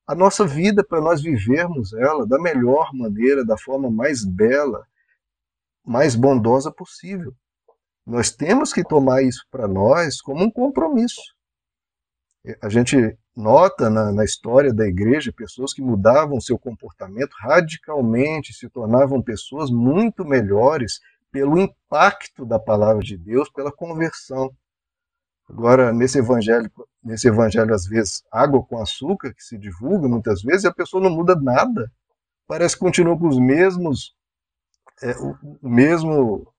a 0.10 0.16
nossa 0.16 0.46
vida 0.46 0.84
para 0.84 1.00
nós 1.00 1.22
vivermos 1.22 1.94
ela 1.94 2.26
da 2.26 2.40
melhor 2.40 2.92
maneira, 2.96 3.46
da 3.46 3.56
forma 3.56 3.92
mais 3.92 4.26
bela, 4.26 4.84
mais 5.86 6.16
bondosa 6.16 6.72
possível. 6.72 7.32
Nós 8.08 8.32
temos 8.32 8.74
que 8.74 8.84
tomar 8.84 9.22
isso 9.22 9.46
para 9.52 9.68
nós 9.68 10.20
como 10.20 10.44
um 10.44 10.50
compromisso. 10.50 11.22
A 12.60 12.70
gente 12.70 13.19
nota 13.36 13.90
na, 13.90 14.12
na, 14.12 14.24
história 14.24 14.74
da 14.74 14.88
igreja 14.88 15.32
pessoas 15.32 15.74
que 15.74 15.82
mudavam 15.82 16.42
seu 16.42 16.58
comportamento 16.58 17.34
radicalmente, 17.40 18.54
se 18.54 18.70
tornavam 18.70 19.22
pessoas 19.22 19.70
muito 19.70 20.26
melhores 20.26 21.00
pelo 21.32 21.58
impacto 21.58 22.46
da 22.46 22.60
palavra 22.60 23.04
de 23.04 23.18
Deus, 23.18 23.50
pela 23.50 23.72
conversão. 23.72 24.52
Agora, 25.48 25.92
nesse 25.94 26.20
evangelho, 26.20 26.72
nesse 27.04 27.28
evangelho, 27.28 27.74
às 27.74 27.86
vezes, 27.86 28.24
água 28.32 28.64
com 28.64 28.80
açúcar, 28.80 29.34
que 29.34 29.44
se 29.44 29.58
divulga 29.58 30.08
muitas 30.08 30.42
vezes, 30.42 30.66
a 30.66 30.74
pessoa 30.74 31.02
não 31.02 31.10
muda 31.10 31.36
nada. 31.36 31.92
Parece 32.48 32.76
que 32.76 32.82
continua 32.82 33.18
com 33.18 33.28
os 33.28 33.40
mesmos, 33.40 34.16
é, 35.02 35.12
o, 35.18 35.36
o 35.62 35.70
mesmo 35.70 36.52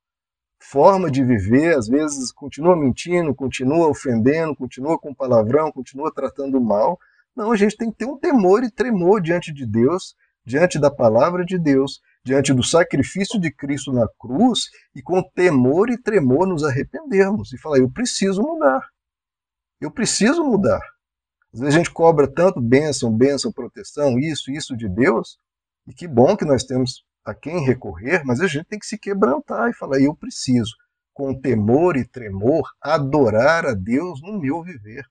forma 0.60 1.10
de 1.10 1.24
viver, 1.24 1.76
às 1.76 1.88
vezes 1.88 2.30
continua 2.30 2.76
mentindo, 2.76 3.34
continua 3.34 3.88
ofendendo, 3.88 4.54
continua 4.54 4.98
com 4.98 5.14
palavrão, 5.14 5.72
continua 5.72 6.12
tratando 6.12 6.60
mal. 6.60 6.98
Não, 7.34 7.50
a 7.50 7.56
gente 7.56 7.76
tem 7.76 7.90
que 7.90 7.98
ter 7.98 8.06
um 8.06 8.18
temor 8.18 8.62
e 8.62 8.70
tremor 8.70 9.20
diante 9.20 9.52
de 9.52 9.66
Deus, 9.66 10.14
diante 10.44 10.78
da 10.78 10.90
palavra 10.90 11.44
de 11.44 11.58
Deus, 11.58 12.00
diante 12.22 12.52
do 12.52 12.62
sacrifício 12.62 13.40
de 13.40 13.50
Cristo 13.50 13.92
na 13.92 14.06
cruz 14.18 14.68
e 14.94 15.02
com 15.02 15.22
temor 15.22 15.88
e 15.90 15.96
tremor 15.96 16.46
nos 16.46 16.62
arrependermos 16.62 17.52
e 17.52 17.58
falar: 17.58 17.78
eu 17.78 17.90
preciso 17.90 18.42
mudar. 18.42 18.86
Eu 19.80 19.90
preciso 19.90 20.44
mudar. 20.44 20.80
Às 21.52 21.60
vezes 21.60 21.74
a 21.74 21.78
gente 21.78 21.90
cobra 21.90 22.28
tanto 22.28 22.60
bênção, 22.60 23.16
bênção, 23.16 23.50
proteção, 23.50 24.18
isso, 24.18 24.50
isso 24.52 24.76
de 24.76 24.88
Deus, 24.88 25.38
e 25.86 25.94
que 25.94 26.06
bom 26.06 26.36
que 26.36 26.44
nós 26.44 26.62
temos 26.64 27.04
a 27.24 27.34
quem 27.34 27.64
recorrer, 27.64 28.22
mas 28.24 28.40
a 28.40 28.46
gente 28.46 28.66
tem 28.66 28.78
que 28.78 28.86
se 28.86 28.98
quebrantar 28.98 29.70
e 29.70 29.74
falar: 29.74 30.00
eu 30.00 30.14
preciso, 30.14 30.74
com 31.12 31.38
temor 31.38 31.96
e 31.96 32.04
tremor, 32.04 32.68
adorar 32.80 33.66
a 33.66 33.74
Deus 33.74 34.20
no 34.22 34.38
meu 34.38 34.62
viver. 34.62 35.04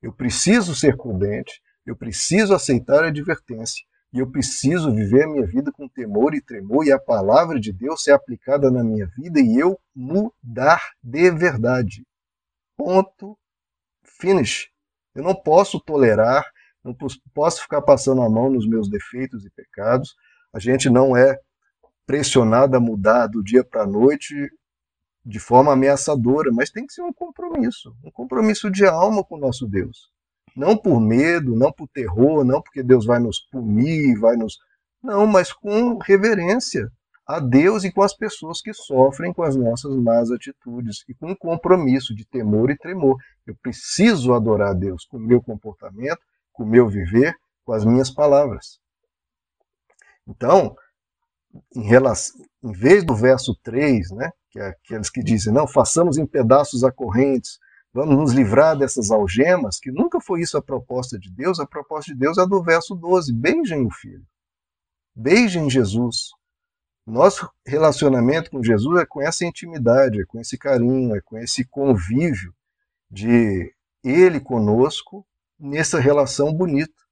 Eu 0.00 0.12
preciso 0.12 0.74
ser 0.74 0.96
prudente, 0.96 1.60
eu 1.84 1.96
preciso 1.96 2.54
aceitar 2.54 3.04
a 3.04 3.08
advertência, 3.08 3.84
e 4.12 4.20
eu 4.20 4.30
preciso 4.30 4.94
viver 4.94 5.24
a 5.24 5.28
minha 5.28 5.46
vida 5.46 5.70
com 5.70 5.88
temor 5.88 6.34
e 6.34 6.40
tremor 6.40 6.86
e 6.86 6.92
a 6.92 6.98
palavra 6.98 7.60
de 7.60 7.72
Deus 7.72 8.02
ser 8.02 8.12
aplicada 8.12 8.70
na 8.70 8.82
minha 8.82 9.06
vida 9.06 9.38
e 9.40 9.58
eu 9.58 9.78
mudar 9.94 10.80
de 11.02 11.30
verdade. 11.30 12.06
Ponto. 12.76 13.36
Finish. 14.20 14.70
Eu 15.14 15.22
não 15.22 15.34
posso 15.34 15.78
tolerar, 15.78 16.44
não 16.82 16.96
posso 17.34 17.62
ficar 17.62 17.82
passando 17.82 18.22
a 18.22 18.30
mão 18.30 18.50
nos 18.50 18.66
meus 18.66 18.88
defeitos 18.88 19.44
e 19.44 19.50
pecados. 19.50 20.14
A 20.52 20.58
gente 20.58 20.88
não 20.88 21.16
é 21.16 21.38
pressionado 22.06 22.76
a 22.76 22.80
mudar 22.80 23.26
do 23.26 23.42
dia 23.42 23.62
para 23.62 23.82
a 23.82 23.86
noite 23.86 24.34
de 25.24 25.38
forma 25.38 25.72
ameaçadora, 25.72 26.50
mas 26.52 26.70
tem 26.70 26.86
que 26.86 26.92
ser 26.94 27.02
um 27.02 27.12
compromisso, 27.12 27.94
um 28.02 28.10
compromisso 28.10 28.70
de 28.70 28.86
alma 28.86 29.22
com 29.22 29.36
o 29.36 29.40
nosso 29.40 29.66
Deus. 29.66 30.10
Não 30.56 30.76
por 30.76 31.00
medo, 31.00 31.54
não 31.54 31.70
por 31.70 31.86
terror, 31.88 32.44
não 32.44 32.62
porque 32.62 32.82
Deus 32.82 33.04
vai 33.04 33.18
nos 33.18 33.40
punir, 33.50 34.18
vai 34.18 34.36
nos. 34.36 34.56
Não, 35.02 35.26
mas 35.26 35.52
com 35.52 35.98
reverência 35.98 36.90
a 37.26 37.38
Deus 37.38 37.84
e 37.84 37.92
com 37.92 38.02
as 38.02 38.16
pessoas 38.16 38.62
que 38.62 38.72
sofrem 38.72 39.34
com 39.34 39.42
as 39.42 39.54
nossas 39.54 39.94
más 39.94 40.30
atitudes 40.30 41.04
e 41.06 41.14
com 41.14 41.32
um 41.32 41.36
compromisso 41.36 42.14
de 42.14 42.24
temor 42.24 42.70
e 42.70 42.78
tremor. 42.78 43.18
Eu 43.46 43.54
preciso 43.62 44.32
adorar 44.32 44.70
a 44.70 44.74
Deus 44.74 45.04
com 45.04 45.18
o 45.18 45.20
meu 45.20 45.42
comportamento, 45.42 46.20
com 46.54 46.64
o 46.64 46.66
meu 46.66 46.88
viver, 46.88 47.34
com 47.64 47.72
as 47.72 47.84
minhas 47.84 48.10
palavras. 48.10 48.80
Então, 50.28 50.76
em, 51.74 51.82
relação, 51.82 52.38
em 52.62 52.72
vez 52.72 53.02
do 53.04 53.14
verso 53.14 53.58
3, 53.62 54.10
né, 54.10 54.30
que 54.50 54.60
é 54.60 54.68
aqueles 54.68 55.10
que 55.10 55.22
dizem, 55.22 55.52
não, 55.52 55.66
façamos 55.66 56.18
em 56.18 56.26
pedaços 56.26 56.84
a 56.84 56.92
correntes, 56.92 57.58
Vamos 57.92 58.16
nos 58.16 58.32
livrar 58.32 58.76
dessas 58.76 59.10
algemas, 59.10 59.80
que 59.80 59.90
nunca 59.90 60.20
foi 60.20 60.42
isso 60.42 60.56
a 60.56 60.62
proposta 60.62 61.18
de 61.18 61.30
Deus. 61.30 61.58
A 61.58 61.66
proposta 61.66 62.12
de 62.12 62.18
Deus 62.18 62.36
é 62.38 62.46
do 62.46 62.62
verso 62.62 62.94
12: 62.94 63.32
beijem 63.32 63.86
o 63.86 63.90
filho. 63.90 64.26
Beijem 65.16 65.68
Jesus. 65.70 66.28
Nosso 67.06 67.50
relacionamento 67.66 68.50
com 68.50 68.62
Jesus 68.62 69.00
é 69.00 69.06
com 69.06 69.22
essa 69.22 69.44
intimidade, 69.44 70.20
é 70.20 70.24
com 70.26 70.38
esse 70.38 70.58
carinho, 70.58 71.16
é 71.16 71.20
com 71.22 71.38
esse 71.38 71.64
convívio 71.64 72.54
de 73.10 73.74
Ele 74.04 74.38
conosco 74.38 75.26
nessa 75.58 75.98
relação 75.98 76.52
bonita. 76.52 77.02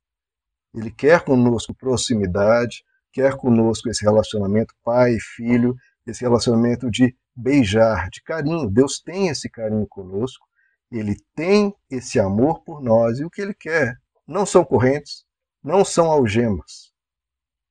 Ele 0.75 0.91
quer 0.91 1.25
conosco 1.25 1.75
proximidade, 1.75 2.85
quer 3.17 3.37
conosco 3.37 3.89
esse 3.89 4.05
relacionamento 4.05 4.75
pai 4.85 5.15
e 5.15 5.21
filho, 5.21 5.75
esse 6.07 6.21
relacionamento 6.21 6.91
de 6.91 7.17
beijar, 7.35 8.11
de 8.11 8.23
carinho. 8.23 8.71
Deus 8.71 9.01
tem 9.01 9.29
esse 9.29 9.49
carinho 9.49 9.87
conosco 9.87 10.47
ele 10.91 11.17
tem 11.35 11.75
esse 11.91 12.19
amor 12.21 12.63
por 12.63 12.81
nós 12.81 13.19
e 13.19 13.25
o 13.25 13.31
que 13.31 13.43
ele 13.43 13.55
quer 13.55 13.97
não 14.27 14.47
são 14.47 14.65
correntes, 14.65 15.25
não 15.63 15.85
são 15.85 16.11
algemas. 16.11 16.93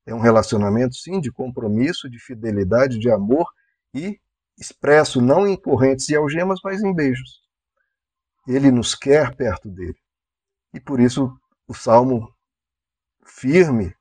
É 0.05 0.13
um 0.13 0.19
relacionamento, 0.19 0.95
sim, 0.95 1.19
de 1.19 1.31
compromisso, 1.31 2.09
de 2.09 2.19
fidelidade, 2.19 2.99
de 2.99 3.09
amor 3.09 3.47
e 3.93 4.19
expresso 4.57 5.21
não 5.21 5.47
em 5.47 5.55
correntes 5.55 6.07
e 6.09 6.15
algemas, 6.15 6.59
mas 6.63 6.81
em 6.83 6.93
beijos. 6.93 7.41
Ele 8.47 8.69
nos 8.69 8.93
quer 8.93 9.35
perto 9.35 9.69
dele. 9.69 9.97
E 10.73 10.79
por 10.79 10.99
isso 10.99 11.35
o 11.67 11.73
salmo 11.73 12.31
firme, 13.25 13.95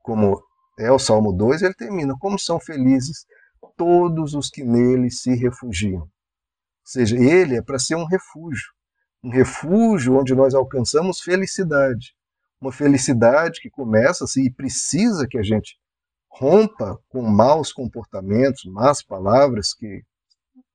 como 0.00 0.42
é 0.78 0.90
o 0.90 0.98
salmo 0.98 1.32
2, 1.32 1.62
ele 1.62 1.74
termina: 1.74 2.14
Como 2.18 2.38
são 2.38 2.58
felizes 2.60 3.26
todos 3.76 4.34
os 4.34 4.48
que 4.48 4.64
nele 4.64 5.10
se 5.10 5.34
refugiam 5.34 6.08
seja, 6.84 7.16
ele 7.16 7.56
é 7.56 7.62
para 7.62 7.78
ser 7.78 7.94
um 7.94 8.04
refúgio, 8.04 8.70
um 9.22 9.30
refúgio 9.30 10.18
onde 10.18 10.34
nós 10.34 10.54
alcançamos 10.54 11.20
felicidade, 11.20 12.14
uma 12.60 12.72
felicidade 12.72 13.60
que 13.60 13.70
começa 13.70 14.24
assim, 14.24 14.44
e 14.44 14.52
precisa 14.52 15.26
que 15.26 15.38
a 15.38 15.42
gente 15.42 15.78
rompa 16.28 16.98
com 17.08 17.22
maus 17.22 17.72
comportamentos, 17.72 18.64
más 18.64 19.02
palavras 19.02 19.74
que 19.74 20.02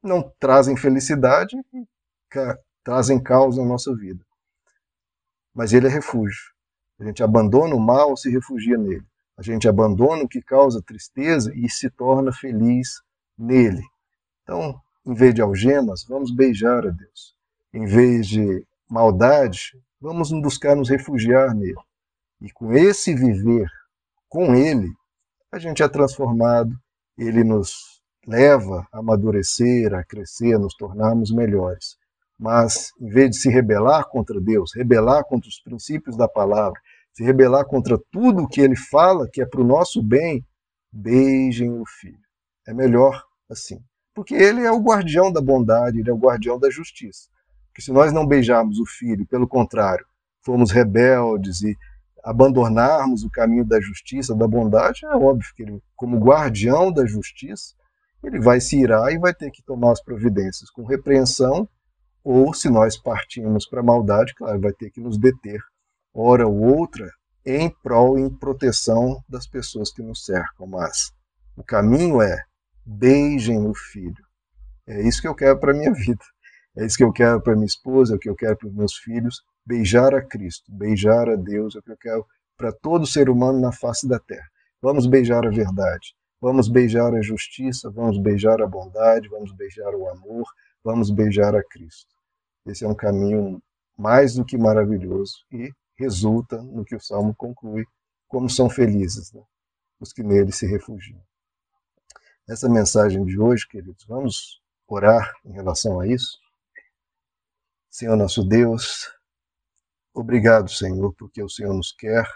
não 0.01 0.31
trazem 0.39 0.77
felicidade 0.77 1.55
e 1.73 1.85
trazem 2.83 3.21
causa 3.21 3.61
na 3.61 3.67
nossa 3.67 3.93
vida. 3.95 4.23
Mas 5.53 5.73
ele 5.73 5.87
é 5.87 5.89
refúgio. 5.89 6.53
A 6.99 7.05
gente 7.05 7.23
abandona 7.23 7.75
o 7.75 7.79
mal, 7.79 8.15
se 8.15 8.29
refugia 8.29 8.77
nele. 8.77 9.05
A 9.37 9.43
gente 9.43 9.67
abandona 9.67 10.23
o 10.23 10.27
que 10.27 10.41
causa 10.41 10.81
tristeza 10.81 11.53
e 11.55 11.69
se 11.69 11.89
torna 11.89 12.31
feliz 12.33 13.01
nele. 13.37 13.83
Então, 14.41 14.81
em 15.05 15.13
vez 15.13 15.33
de 15.33 15.41
algemas, 15.41 16.03
vamos 16.03 16.33
beijar 16.33 16.87
a 16.87 16.89
Deus. 16.89 17.35
Em 17.73 17.85
vez 17.85 18.27
de 18.27 18.65
maldade, 18.89 19.79
vamos 20.01 20.31
buscar 20.41 20.75
nos 20.75 20.89
refugiar 20.89 21.53
nele. 21.53 21.75
E 22.41 22.51
com 22.51 22.73
esse 22.73 23.13
viver 23.13 23.69
com 24.27 24.55
ele, 24.55 24.91
a 25.51 25.59
gente 25.59 25.83
é 25.83 25.87
transformado, 25.87 26.75
ele 27.17 27.43
nos 27.43 28.01
leva 28.25 28.87
a 28.91 28.99
amadurecer, 28.99 29.93
a 29.93 30.03
crescer, 30.03 30.55
a 30.55 30.59
nos 30.59 30.75
tornarmos 30.75 31.31
melhores. 31.31 31.97
Mas, 32.37 32.91
em 32.99 33.09
vez 33.09 33.31
de 33.31 33.37
se 33.37 33.49
rebelar 33.49 34.05
contra 34.09 34.39
Deus, 34.39 34.73
rebelar 34.75 35.23
contra 35.23 35.49
os 35.49 35.59
princípios 35.59 36.15
da 36.15 36.27
palavra, 36.27 36.79
se 37.17 37.23
rebelar 37.23 37.65
contra 37.65 37.97
tudo 38.11 38.43
o 38.43 38.47
que 38.47 38.61
ele 38.61 38.75
fala, 38.75 39.27
que 39.27 39.41
é 39.41 39.45
para 39.45 39.59
o 39.59 39.65
nosso 39.65 40.03
bem, 40.03 40.45
beijem 40.91 41.71
o 41.71 41.83
filho. 41.83 42.19
É 42.67 42.71
melhor 42.71 43.23
assim. 43.49 43.79
Porque 44.13 44.35
ele 44.35 44.61
é 44.61 44.71
o 44.71 44.79
guardião 44.79 45.31
da 45.33 45.41
bondade, 45.41 45.99
ele 45.99 46.11
é 46.11 46.13
o 46.13 46.17
guardião 46.17 46.59
da 46.59 46.69
justiça. 46.69 47.27
Porque 47.69 47.81
se 47.81 47.91
nós 47.91 48.13
não 48.13 48.27
beijarmos 48.27 48.77
o 48.77 48.85
filho, 48.85 49.25
pelo 49.25 49.47
contrário, 49.47 50.05
formos 50.45 50.69
rebeldes 50.69 51.63
e 51.63 51.75
abandonarmos 52.23 53.23
o 53.23 53.31
caminho 53.31 53.65
da 53.65 53.81
justiça, 53.81 54.35
da 54.35 54.47
bondade, 54.47 55.03
é 55.03 55.15
óbvio 55.15 55.51
que 55.55 55.63
ele, 55.63 55.81
como 55.95 56.19
guardião 56.19 56.91
da 56.91 57.03
justiça, 57.07 57.73
ele 58.23 58.39
vai 58.39 58.61
se 58.61 58.79
irar 58.79 59.11
e 59.11 59.17
vai 59.17 59.33
ter 59.33 59.49
que 59.49 59.63
tomar 59.63 59.93
as 59.93 60.03
providências 60.03 60.69
com 60.69 60.85
repreensão, 60.85 61.67
ou 62.23 62.53
se 62.53 62.69
nós 62.69 62.95
partimos 62.95 63.67
para 63.67 63.79
a 63.79 63.83
maldade, 63.83 64.35
claro, 64.35 64.61
vai 64.61 64.73
ter 64.73 64.91
que 64.91 65.01
nos 65.01 65.17
deter, 65.17 65.59
hora 66.17 66.47
ou 66.47 66.77
outra, 66.77 67.09
em 67.45 67.69
prol, 67.69 68.17
em 68.17 68.29
proteção 68.29 69.23
das 69.29 69.47
pessoas 69.47 69.91
que 69.91 70.01
nos 70.01 70.25
cercam. 70.25 70.67
Mas 70.67 71.11
o 71.55 71.63
caminho 71.63 72.21
é 72.21 72.41
beijem 72.85 73.67
o 73.67 73.73
filho. 73.73 74.25
É 74.87 75.01
isso 75.01 75.21
que 75.21 75.27
eu 75.27 75.35
quero 75.35 75.59
para 75.59 75.73
minha 75.73 75.91
vida. 75.93 76.23
É 76.75 76.85
isso 76.85 76.97
que 76.97 77.03
eu 77.03 77.11
quero 77.11 77.41
para 77.41 77.55
minha 77.55 77.65
esposa, 77.65 78.13
é 78.13 78.15
o 78.15 78.19
que 78.19 78.29
eu 78.29 78.35
quero 78.35 78.57
para 78.57 78.67
os 78.67 78.73
meus 78.73 78.95
filhos. 78.97 79.41
Beijar 79.65 80.13
a 80.13 80.21
Cristo, 80.21 80.71
beijar 80.71 81.27
a 81.29 81.35
Deus, 81.35 81.75
é 81.75 81.79
o 81.79 81.81
que 81.81 81.91
eu 81.91 81.97
quero 81.97 82.25
para 82.55 82.71
todo 82.71 83.05
ser 83.05 83.29
humano 83.29 83.59
na 83.59 83.71
face 83.71 84.07
da 84.07 84.19
terra. 84.19 84.47
Vamos 84.81 85.07
beijar 85.07 85.45
a 85.45 85.49
verdade, 85.49 86.15
vamos 86.39 86.69
beijar 86.69 87.13
a 87.13 87.21
justiça, 87.21 87.89
vamos 87.89 88.19
beijar 88.19 88.61
a 88.61 88.67
bondade, 88.67 89.27
vamos 89.27 89.51
beijar 89.53 89.93
o 89.95 90.07
amor, 90.07 90.45
vamos 90.83 91.09
beijar 91.09 91.55
a 91.55 91.63
Cristo. 91.63 92.15
Esse 92.65 92.85
é 92.85 92.87
um 92.87 92.95
caminho 92.95 93.61
mais 93.97 94.35
do 94.35 94.45
que 94.45 94.57
maravilhoso 94.57 95.33
e 95.51 95.71
resulta 95.97 96.61
no 96.61 96.85
que 96.85 96.95
o 96.95 96.99
Salmo 96.99 97.33
conclui, 97.35 97.85
como 98.27 98.49
são 98.49 98.69
felizes 98.69 99.31
né? 99.33 99.43
os 99.99 100.13
que 100.13 100.23
nele 100.23 100.51
se 100.51 100.67
refugiam. 100.67 101.21
Essa 102.47 102.69
mensagem 102.69 103.25
de 103.25 103.39
hoje, 103.39 103.67
queridos, 103.67 104.05
vamos 104.07 104.61
orar 104.87 105.33
em 105.43 105.51
relação 105.51 105.99
a 105.99 106.07
isso? 106.07 106.37
Senhor 107.89 108.15
nosso 108.15 108.43
Deus, 108.43 109.17
Obrigado, 110.19 110.67
Senhor, 110.71 111.13
porque 111.13 111.43
o 111.43 111.47
Senhor 111.47 111.75
nos 111.75 111.91
quer, 111.91 112.27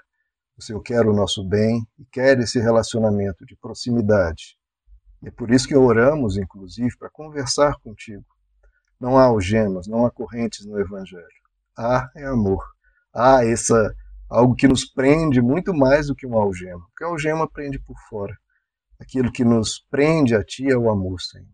o 0.56 0.62
Senhor 0.62 0.80
quer 0.84 1.08
o 1.08 1.13
nosso 1.13 1.44
bem 1.44 1.84
e 1.98 2.06
quer 2.06 2.38
esse 2.38 2.60
relacionamento 2.60 3.44
de 3.44 3.56
proximidade. 3.56 4.56
E 5.24 5.30
é 5.30 5.32
por 5.32 5.50
isso 5.50 5.68
que 5.68 5.75
oramos, 5.75 6.38
inclusive, 6.38 6.96
para 6.96 7.10
conversar 7.10 7.74
contigo. 7.80 8.24
Não 9.00 9.18
há 9.18 9.24
algemas, 9.24 9.88
não 9.88 10.06
há 10.06 10.12
correntes 10.12 10.63
no 10.63 10.80
Evangelho. 10.80 11.25
Há 11.75 12.08
é 12.15 12.24
amor. 12.25 12.63
Há 13.13 13.46
essa 13.46 13.94
algo 14.30 14.56
que 14.56 14.68
nos 14.68 14.86
prende 14.86 15.41
muito 15.41 15.74
mais 15.74 16.08
do 16.08 16.15
que 16.15 16.25
uma 16.25 16.41
algema. 16.41 16.82
Porque 16.88 17.03
a 17.03 17.08
algema 17.08 17.50
prende 17.50 17.77
por 17.80 17.98
fora. 18.10 18.36
Aquilo 19.00 19.32
que 19.32 19.44
nos 19.44 19.80
prende 19.89 20.36
a 20.36 20.44
Ti 20.44 20.70
é 20.70 20.77
o 20.77 20.89
amor, 20.89 21.20
Senhor. 21.20 21.48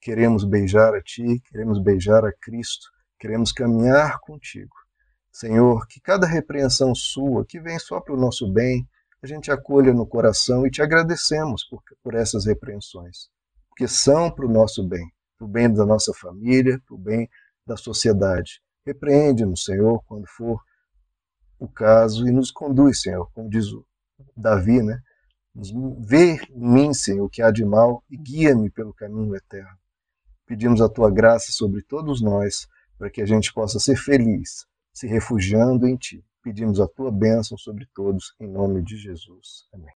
Queremos 0.00 0.44
beijar 0.44 0.94
a 0.94 1.02
Ti, 1.02 1.40
queremos 1.50 1.82
beijar 1.82 2.24
a 2.24 2.32
Cristo, 2.32 2.86
queremos 3.18 3.52
caminhar 3.52 4.18
contigo. 4.20 4.74
Senhor, 5.32 5.86
que 5.88 6.00
cada 6.00 6.26
repreensão 6.26 6.94
sua, 6.94 7.44
que 7.44 7.60
vem 7.60 7.78
só 7.78 8.00
para 8.00 8.14
o 8.14 8.20
nosso 8.20 8.50
bem, 8.52 8.88
a 9.20 9.26
gente 9.26 9.50
acolha 9.50 9.92
no 9.92 10.06
coração 10.06 10.66
e 10.66 10.70
te 10.70 10.80
agradecemos 10.80 11.64
por, 11.64 11.82
por 12.02 12.14
essas 12.14 12.46
repreensões, 12.46 13.28
porque 13.68 13.88
são 13.88 14.30
para 14.30 14.46
o 14.46 14.52
nosso 14.52 14.86
bem, 14.86 15.10
para 15.36 15.46
o 15.46 15.48
bem 15.48 15.72
da 15.72 15.84
nossa 15.84 16.12
família, 16.14 16.80
para 16.86 16.94
o 16.94 16.98
bem 16.98 17.28
da 17.66 17.76
sociedade. 17.76 18.62
Repreende-nos, 18.86 19.64
Senhor, 19.64 20.02
quando 20.06 20.26
for 20.28 20.60
o 21.58 21.68
caso 21.68 22.26
e 22.26 22.32
nos 22.32 22.50
conduz, 22.50 23.02
Senhor, 23.02 23.30
como 23.32 23.48
diz 23.48 23.72
o 23.72 23.84
Davi, 24.36 24.82
né? 24.82 25.00
Vê 26.00 26.34
em 26.50 26.68
mim, 26.68 26.92
Senhor, 26.92 27.24
o 27.24 27.30
que 27.30 27.40
há 27.40 27.50
de 27.50 27.64
mal 27.64 28.02
e 28.10 28.16
guia-me 28.16 28.70
pelo 28.70 28.92
caminho 28.92 29.36
eterno. 29.36 29.78
Pedimos 30.46 30.80
a 30.80 30.88
tua 30.88 31.10
graça 31.10 31.52
sobre 31.52 31.82
todos 31.82 32.20
nós, 32.20 32.66
para 32.98 33.08
que 33.08 33.22
a 33.22 33.26
gente 33.26 33.52
possa 33.52 33.78
ser 33.78 33.96
feliz 33.96 34.66
se 34.94 35.08
refugiando 35.08 35.86
em 35.86 35.96
ti. 35.96 36.24
Pedimos 36.42 36.80
a 36.80 36.86
tua 36.86 37.10
bênção 37.10 37.58
sobre 37.58 37.86
todos, 37.94 38.34
em 38.38 38.46
nome 38.46 38.82
de 38.82 38.96
Jesus. 38.96 39.66
Amém. 39.72 39.90